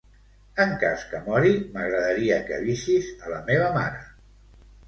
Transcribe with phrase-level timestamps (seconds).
[0.63, 4.05] En cas que mori, m'agradaria que avisis a la meva mare.